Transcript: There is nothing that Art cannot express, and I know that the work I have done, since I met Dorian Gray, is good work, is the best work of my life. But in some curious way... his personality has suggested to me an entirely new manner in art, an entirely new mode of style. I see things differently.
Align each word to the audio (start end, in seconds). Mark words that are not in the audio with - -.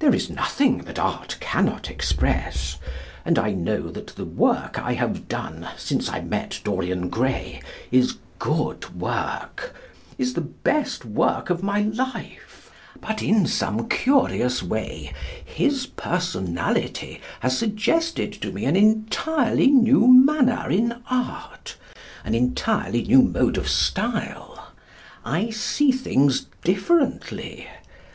There 0.00 0.14
is 0.14 0.28
nothing 0.28 0.80
that 0.84 0.98
Art 0.98 1.38
cannot 1.40 1.88
express, 1.88 2.76
and 3.24 3.38
I 3.38 3.52
know 3.52 3.88
that 3.90 4.08
the 4.08 4.26
work 4.26 4.78
I 4.78 4.92
have 4.92 5.28
done, 5.28 5.66
since 5.78 6.10
I 6.10 6.20
met 6.20 6.60
Dorian 6.62 7.08
Gray, 7.08 7.62
is 7.90 8.18
good 8.38 9.00
work, 9.00 9.74
is 10.18 10.34
the 10.34 10.42
best 10.42 11.06
work 11.06 11.48
of 11.48 11.62
my 11.62 11.80
life. 11.80 12.70
But 13.00 13.22
in 13.22 13.46
some 13.46 13.88
curious 13.88 14.62
way... 14.62 15.14
his 15.42 15.86
personality 15.86 17.22
has 17.40 17.56
suggested 17.56 18.30
to 18.42 18.52
me 18.52 18.66
an 18.66 18.76
entirely 18.76 19.68
new 19.68 20.06
manner 20.06 20.68
in 20.68 21.02
art, 21.10 21.76
an 22.26 22.34
entirely 22.34 23.04
new 23.04 23.22
mode 23.22 23.56
of 23.56 23.70
style. 23.70 24.70
I 25.24 25.48
see 25.48 25.90
things 25.92 26.48
differently. 26.62 27.66